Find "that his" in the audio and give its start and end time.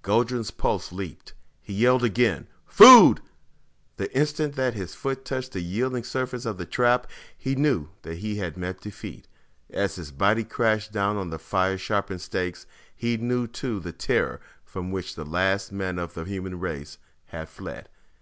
4.56-4.94